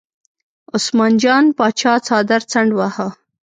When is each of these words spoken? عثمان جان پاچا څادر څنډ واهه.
عثمان 0.75 1.13
جان 1.21 1.45
پاچا 1.57 1.93
څادر 2.05 2.41
څنډ 2.51 2.69
واهه. 2.77 3.07